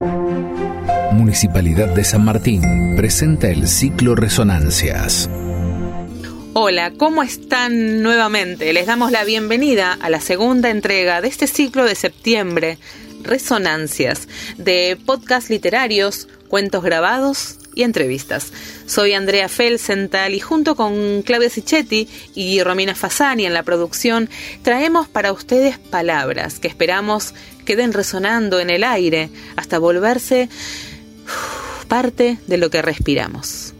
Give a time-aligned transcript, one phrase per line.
[0.00, 5.30] Municipalidad de San Martín presenta el ciclo Resonancias.
[6.52, 8.74] Hola, ¿cómo están nuevamente?
[8.74, 12.76] Les damos la bienvenida a la segunda entrega de este ciclo de septiembre,
[13.22, 14.28] Resonancias,
[14.58, 18.48] de podcast literarios, cuentos grabados y entrevistas.
[18.86, 24.28] Soy Andrea Felsenthal y junto con Claudia Sichetti y Romina Fasani en la producción
[24.62, 27.34] traemos para ustedes palabras que esperamos
[27.64, 30.48] queden resonando en el aire hasta volverse
[31.86, 33.74] parte de lo que respiramos.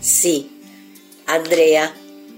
[0.00, 0.50] Sí,
[1.26, 1.94] Andrea,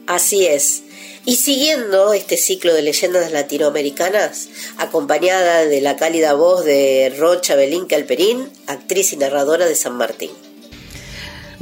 [0.06, 0.82] así es.
[1.24, 7.87] Y siguiendo este ciclo de leyendas latinoamericanas, acompañada de la cálida voz de Rocha Belín
[7.87, 10.32] Calperín, actriz y narradora de San Martín.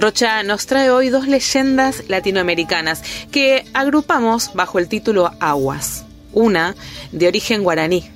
[0.00, 6.04] Rocha nos trae hoy dos leyendas latinoamericanas que agrupamos bajo el título Aguas.
[6.32, 6.74] Una
[7.12, 8.10] de origen guaraní,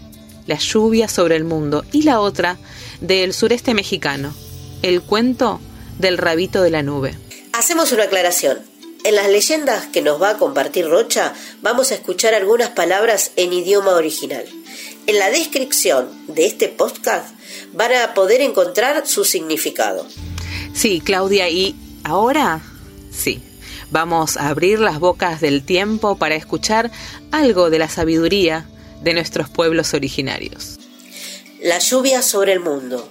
[0.47, 2.57] la lluvia sobre el mundo, y la otra
[3.03, 4.35] del sureste mexicano,
[4.81, 5.61] el cuento
[5.99, 7.19] del rabito de la nube.
[7.53, 8.61] Hacemos una aclaración.
[9.05, 13.53] En las leyendas que nos va a compartir Rocha vamos a escuchar algunas palabras en
[13.53, 14.47] idioma original.
[15.07, 17.35] En la descripción de este podcast
[17.75, 20.07] van a poder encontrar su significado.
[20.75, 22.61] Sí, Claudia, y ahora
[23.11, 23.41] sí,
[23.91, 26.91] vamos a abrir las bocas del tiempo para escuchar
[27.31, 28.67] algo de la sabiduría
[29.03, 30.79] de nuestros pueblos originarios.
[31.63, 33.09] La lluvia sobre el mundo.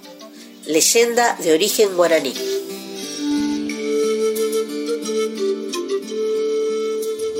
[0.66, 2.34] Leyenda de origen guaraní.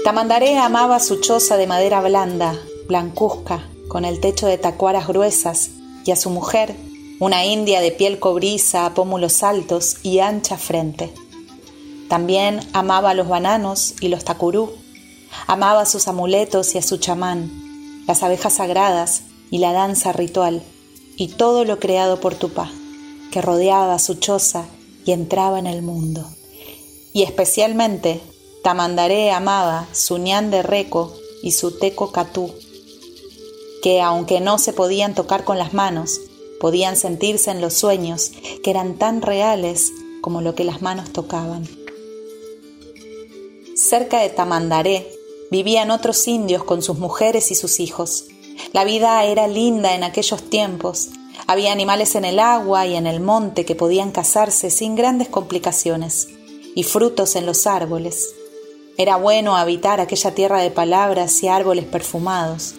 [0.04, 2.58] Tamandaré amaba su choza de madera blanda,
[2.88, 5.70] blancuzca, con el techo de tacuaras gruesas,
[6.04, 6.74] y a su mujer,
[7.20, 11.12] una india de piel cobriza, pómulos altos y ancha frente.
[12.08, 14.72] También amaba a los bananos y los tacurú,
[15.46, 20.62] amaba a sus amuletos y a su chamán, las abejas sagradas y la danza ritual,
[21.16, 22.70] y todo lo creado por Tupá,
[23.30, 24.66] que rodeaba su choza
[25.04, 26.26] y entraba en el mundo.
[27.12, 28.20] Y especialmente
[28.64, 32.52] Tamandaré amaba su ñan de reco y su teco catú,
[33.82, 36.18] que aunque no se podían tocar con las manos,
[36.64, 38.32] podían sentirse en los sueños,
[38.62, 39.92] que eran tan reales
[40.22, 41.68] como lo que las manos tocaban.
[43.76, 45.06] Cerca de Tamandaré
[45.50, 48.24] vivían otros indios con sus mujeres y sus hijos.
[48.72, 51.10] La vida era linda en aquellos tiempos.
[51.46, 56.28] Había animales en el agua y en el monte que podían cazarse sin grandes complicaciones,
[56.74, 58.34] y frutos en los árboles.
[58.96, 62.74] Era bueno habitar aquella tierra de palabras y árboles perfumados,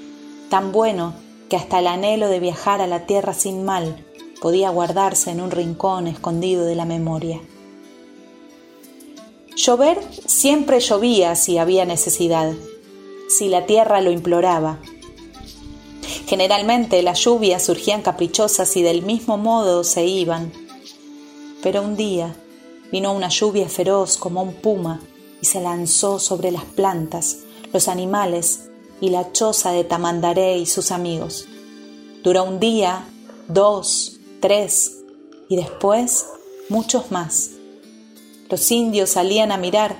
[0.49, 4.03] tan bueno que hasta el anhelo de viajar a la tierra sin mal
[4.41, 7.41] podía guardarse en un rincón escondido de la memoria.
[9.55, 12.53] Llover siempre llovía si había necesidad,
[13.29, 14.79] si la tierra lo imploraba.
[16.27, 20.51] Generalmente las lluvias surgían caprichosas y del mismo modo se iban.
[21.63, 22.35] Pero un día
[22.91, 25.01] vino una lluvia feroz como un puma
[25.41, 27.37] y se lanzó sobre las plantas,
[27.71, 28.69] los animales
[29.05, 31.47] y la choza de Tamandaré y sus amigos.
[32.23, 33.07] Duró un día,
[33.47, 35.03] dos, tres
[35.47, 36.25] y después
[36.69, 37.51] muchos más.
[38.49, 39.95] Los indios salían a mirar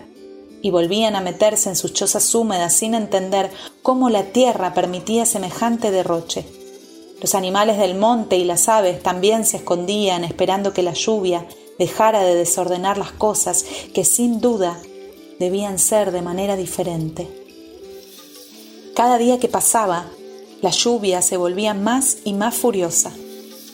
[0.64, 3.52] y volvían a meterse en sus chozas húmedas sin entender
[3.84, 6.44] cómo la tierra permitía semejante derroche.
[7.22, 11.46] Los animales del monte y las aves también se escondían esperando que la lluvia
[11.78, 14.82] dejara de desordenar las cosas que sin duda
[15.38, 17.45] debían ser de manera diferente.
[18.96, 20.06] Cada día que pasaba,
[20.62, 23.12] la lluvia se volvía más y más furiosa.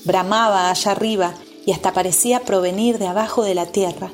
[0.04, 4.12] Bramaba allá arriba y hasta parecía provenir de abajo de la tierra,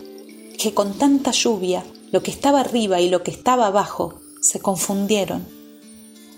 [0.59, 5.47] que con tanta lluvia lo que estaba arriba y lo que estaba abajo se confundieron.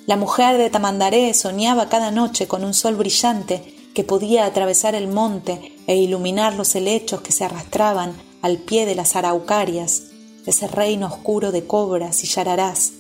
[0.05, 5.07] La mujer de Tamandaré soñaba cada noche con un sol brillante que podía atravesar el
[5.07, 8.13] monte e iluminar los helechos que se arrastraban
[8.43, 10.03] al pie de las araucarias
[10.45, 12.93] ese reino oscuro de cobras y yararás,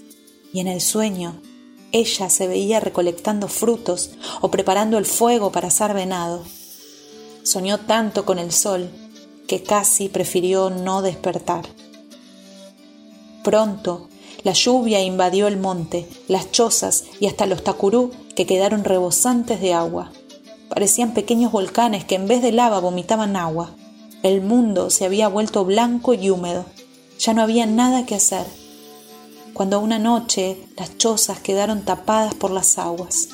[0.51, 1.41] y en el sueño
[1.91, 4.11] ella se veía recolectando frutos
[4.41, 6.43] o preparando el fuego para asar venado.
[7.43, 8.89] Soñó tanto con el sol
[9.47, 11.65] que casi prefirió no despertar.
[13.43, 14.09] Pronto
[14.43, 19.73] la lluvia invadió el monte, las chozas y hasta los tacurú que quedaron rebosantes de
[19.73, 20.11] agua.
[20.69, 23.71] Parecían pequeños volcanes que en vez de lava vomitaban agua.
[24.23, 26.65] El mundo se había vuelto blanco y húmedo.
[27.19, 28.45] Ya no había nada que hacer.
[29.59, 33.27] Cuando una noche las chozas quedaron tapadas por las aguas.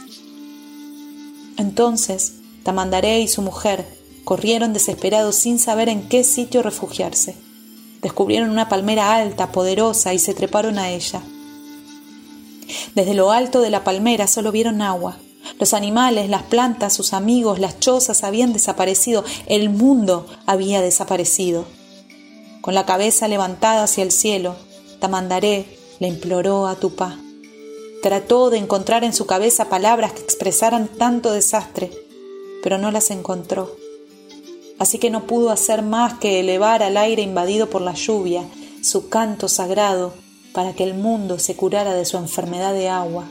[1.56, 3.86] Entonces Tamandaré y su mujer
[4.24, 7.36] corrieron desesperados sin saber en qué sitio refugiarse.
[8.02, 11.22] Descubrieron una palmera alta, poderosa, y se treparon a ella.
[12.96, 15.20] Desde lo alto de la palmera solo vieron agua.
[15.60, 21.66] Los animales, las plantas, sus amigos, las chozas habían desaparecido, el mundo había desaparecido.
[22.62, 24.56] Con la cabeza levantada hacia el cielo,
[25.00, 27.20] Tamandaré le imploró a Tupá.
[28.02, 31.92] Trató de encontrar en su cabeza palabras que expresaran tanto desastre,
[32.62, 33.76] pero no las encontró.
[34.78, 38.44] Así que no pudo hacer más que elevar al aire invadido por la lluvia
[38.82, 40.14] su canto sagrado
[40.54, 43.26] para que el mundo se curara de su enfermedad de agua.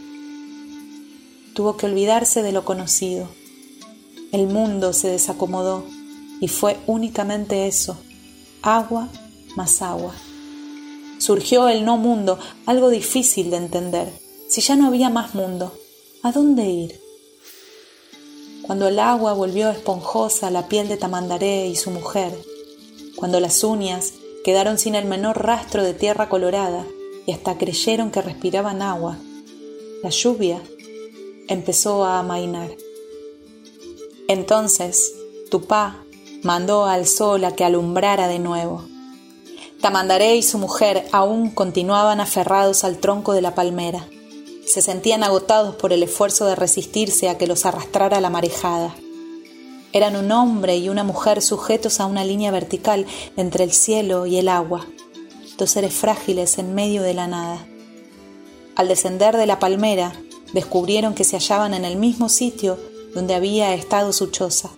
[1.55, 3.29] Tuvo que olvidarse de lo conocido.
[4.33, 5.85] El mundo se desacomodó
[6.41, 7.97] y fue únicamente eso,
[8.63, 9.09] agua
[9.57, 10.15] más agua.
[11.25, 14.13] Surgió el no mundo, algo difícil de entender.
[14.47, 15.73] Si ya no había más mundo,
[16.23, 17.01] ¿a dónde ir?
[18.67, 22.39] Cuando el agua volvió esponjosa la piel de Tamandaré y su mujer,
[23.17, 24.13] cuando las uñas
[24.45, 26.85] quedaron sin el menor rastro de tierra colorada,
[27.25, 29.17] y hasta creyeron que respiraban agua.
[30.03, 30.61] La lluvia
[31.49, 32.69] empezó a amainar.
[34.29, 35.15] Entonces
[35.51, 36.05] Tupá
[36.43, 38.85] mandó al sol a que alumbrara de nuevo.
[39.85, 44.09] Tamandaré y su mujer aún continuaban aferrados al tronco de la palmera.
[44.67, 48.95] Se sentían agotados por el esfuerzo de resistirse a que los arrastrara la marejada.
[49.93, 53.05] Eran un hombre y una mujer sujetos a una línea vertical
[53.37, 54.87] entre el cielo y el agua
[55.59, 57.67] dos seres frágiles en medio de la nada.
[58.77, 60.15] Al descender de la palmera,
[60.55, 62.79] descubrieron que se hallaban en el mismo sitio
[63.15, 64.71] donde había estado su choza.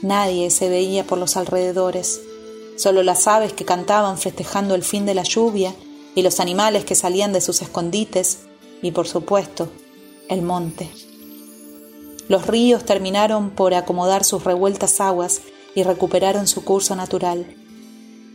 [0.00, 2.22] Nadie se veía por los alrededores,
[2.80, 5.74] solo las aves que cantaban festejando el fin de la lluvia
[6.14, 8.38] y los animales que salían de sus escondites
[8.82, 9.68] y, por supuesto,
[10.28, 10.88] el monte.
[12.28, 15.42] Los ríos terminaron por acomodar sus revueltas aguas
[15.74, 17.54] y recuperaron su curso natural.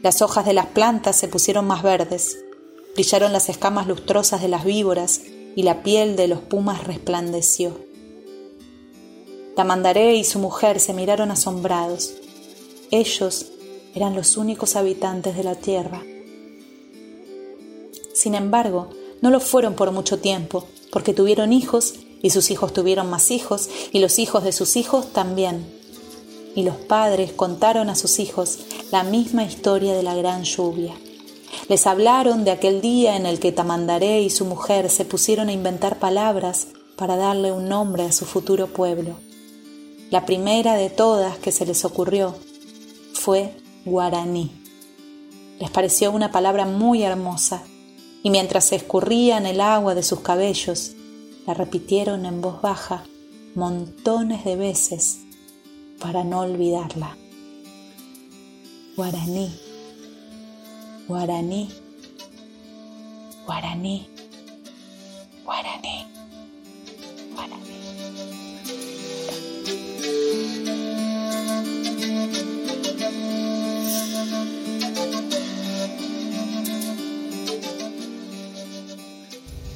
[0.03, 2.37] Las hojas de las plantas se pusieron más verdes,
[2.93, 5.21] brillaron las escamas lustrosas de las víboras
[5.55, 7.79] y la piel de los pumas resplandeció.
[9.55, 12.13] Tamandaré y su mujer se miraron asombrados.
[12.91, 13.53] Ellos
[13.95, 16.03] eran los únicos habitantes de la tierra.
[18.13, 18.89] Sin embargo,
[19.21, 23.69] no lo fueron por mucho tiempo, porque tuvieron hijos y sus hijos tuvieron más hijos
[23.91, 25.75] y los hijos de sus hijos también
[26.55, 28.59] y los padres contaron a sus hijos
[28.91, 30.95] la misma historia de la gran lluvia.
[31.67, 35.53] Les hablaron de aquel día en el que Tamandaré y su mujer se pusieron a
[35.53, 39.15] inventar palabras para darle un nombre a su futuro pueblo.
[40.11, 42.35] La primera de todas que se les ocurrió
[43.13, 43.51] fue
[43.85, 44.51] guaraní.
[45.59, 47.63] Les pareció una palabra muy hermosa
[48.23, 50.93] y mientras se escurrían el agua de sus cabellos,
[51.45, 53.03] la repitieron en voz baja
[53.53, 55.19] montones de veces
[55.99, 57.15] para no olvidarla.
[58.97, 59.55] Guaraní,
[61.07, 61.69] guaraní,
[63.45, 64.09] guaraní,
[65.45, 66.07] guaraní,
[67.35, 68.54] guaraní.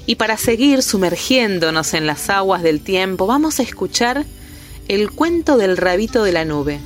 [0.09, 4.25] Y para seguir sumergiéndonos en las aguas del tiempo, vamos a escuchar
[4.87, 6.79] el cuento del rabito de la nube,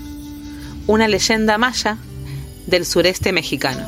[0.87, 1.97] una leyenda maya
[2.67, 3.87] del sureste mexicano.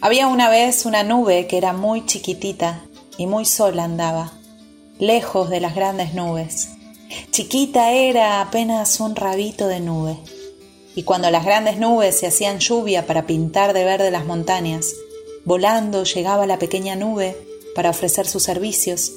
[0.00, 2.84] Había una vez una nube que era muy chiquitita
[3.18, 4.30] y muy sola andaba,
[5.00, 6.73] lejos de las grandes nubes.
[7.34, 10.16] Chiquita era apenas un rabito de nube
[10.94, 14.94] y cuando las grandes nubes se hacían lluvia para pintar de verde las montañas,
[15.44, 17.36] volando llegaba la pequeña nube
[17.74, 19.10] para ofrecer sus servicios,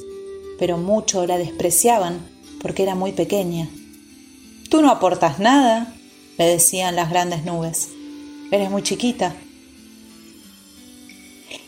[0.58, 2.28] pero mucho la despreciaban
[2.60, 3.70] porque era muy pequeña.
[4.72, 5.94] Tú no aportas nada,
[6.40, 7.90] le decían las grandes nubes.
[8.50, 9.36] Eres muy chiquita.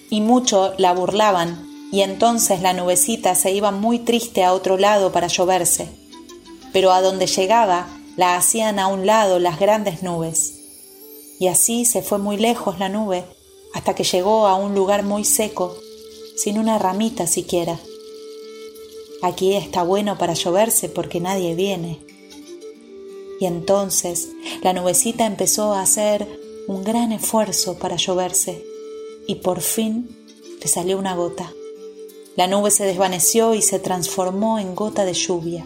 [0.10, 5.12] Y mucho la burlaban, y entonces la nubecita se iba muy triste a otro lado
[5.12, 5.99] para lloverse.
[6.74, 10.56] Pero a donde llegaba la hacían a un lado las grandes nubes.
[11.40, 13.24] Y así se fue muy lejos la nube
[13.74, 15.76] hasta que llegó a un lugar muy seco,
[16.36, 17.80] sin una ramita siquiera.
[19.22, 22.00] Aquí está bueno para lloverse porque nadie viene.
[23.40, 24.30] Y entonces
[24.64, 26.28] la nubecita empezó a hacer
[26.68, 28.64] un gran esfuerzo para lloverse
[29.28, 30.10] y por fin
[30.62, 31.54] le salió una gota.
[32.36, 35.66] La nube se desvaneció y se transformó en gota de lluvia.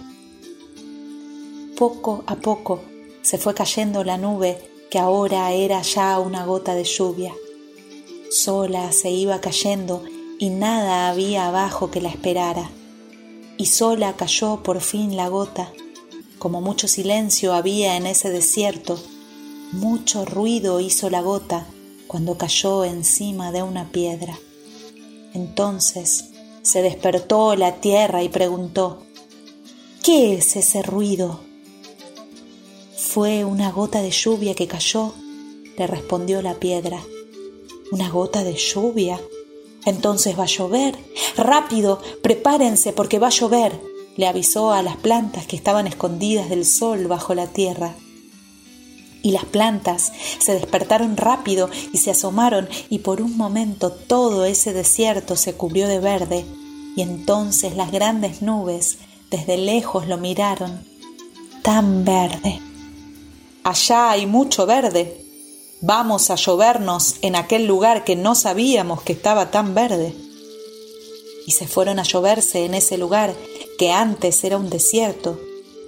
[1.78, 2.82] Poco a poco
[3.22, 4.58] se fue cayendo la nube
[4.90, 7.34] que ahora era ya una gota de lluvia.
[8.32, 10.04] Sola se iba cayendo
[10.40, 12.70] y nada había abajo que la esperara.
[13.58, 15.72] Y sola cayó por fin la gota.
[16.40, 19.00] Como mucho silencio había en ese desierto,
[19.74, 21.66] Mucho ruido hizo la gota
[22.06, 24.38] cuando cayó encima de una piedra.
[25.34, 26.26] Entonces
[26.62, 29.04] se despertó la tierra y preguntó,
[30.04, 31.40] ¿qué es ese ruido?
[33.14, 35.14] Fue una gota de lluvia que cayó,
[35.78, 37.00] le respondió la piedra.
[37.92, 39.22] ¿Una gota de lluvia?
[39.86, 40.98] Entonces va a llover.
[41.38, 43.80] Rápido, prepárense porque va a llover,
[44.18, 47.94] le avisó a las plantas que estaban escondidas del sol bajo la tierra.
[49.22, 54.74] Y las plantas se despertaron rápido y se asomaron y por un momento todo ese
[54.74, 56.46] desierto se cubrió de verde
[56.96, 58.98] y entonces las grandes nubes
[59.30, 60.84] desde lejos lo miraron
[61.62, 62.73] tan verde.
[63.64, 65.24] Allá hay mucho verde,
[65.86, 70.14] Vamos a llovernos en aquel lugar que no sabíamos que estaba tan verde.
[71.46, 73.36] Y se fueron a lloverse en ese lugar
[73.78, 75.38] que antes era un desierto,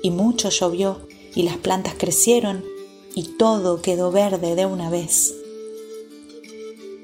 [0.04, 2.66] y mucho llovió, y las plantas crecieron,
[3.16, 5.34] y todo quedó verde de una vez.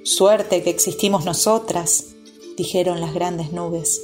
[0.03, 2.07] Suerte que existimos nosotras,
[2.57, 4.01] dijeron las grandes nubes,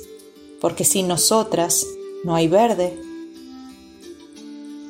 [0.62, 1.86] porque sin nosotras
[2.24, 2.98] no hay verde.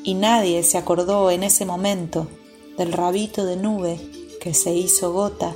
[0.07, 2.27] Y nadie se acordó en ese momento
[2.77, 3.99] del rabito de nube
[4.39, 5.53] que se hizo gota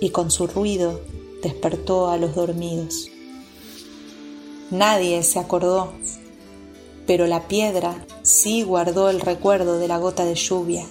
[0.00, 1.00] y con su ruido
[1.40, 3.08] despertó a los dormidos.
[4.72, 5.92] Nadie se acordó,
[7.06, 10.84] pero la piedra sí guardó el recuerdo de la gota de lluvia.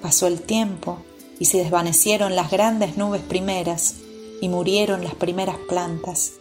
[0.00, 0.98] Pasó el tiempo
[1.40, 3.96] y se desvanecieron las grandes nubes primeras
[4.40, 6.34] y murieron las primeras plantas,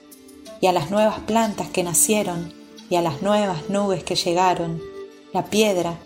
[0.61, 2.53] y a las nuevas plantas que nacieron
[2.91, 4.92] y a las nuevas nubes que llegaron,
[5.33, 5.97] la piedra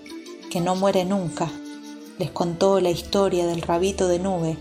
[0.49, 1.51] que no muere nunca
[2.17, 4.57] les contó la historia del rabito de nube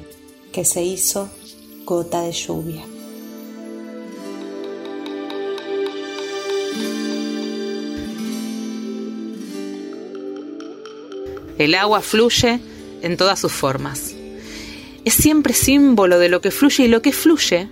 [0.53, 1.31] que se hizo
[1.85, 2.85] gota de lluvia.
[11.59, 12.61] El agua fluye
[13.03, 14.15] en todas sus formas.
[15.05, 17.69] Es siempre símbolo de lo que fluye y lo que fluye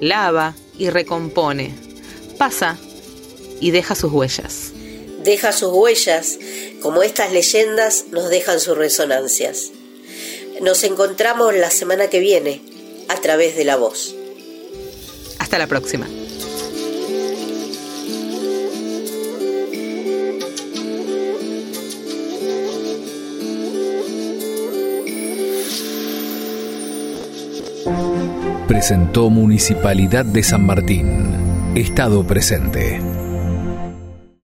[0.00, 1.74] lava y recompone,
[2.36, 2.76] pasa
[3.60, 4.72] y deja sus huellas.
[5.18, 6.38] Deja sus huellas
[6.80, 9.72] como estas leyendas nos dejan sus resonancias.
[10.60, 12.62] Nos encontramos la semana que viene
[13.08, 14.14] a través de la voz.
[15.38, 16.08] Hasta la próxima.
[28.66, 31.74] Presentó Municipalidad de San Martín.
[31.74, 33.27] Estado presente.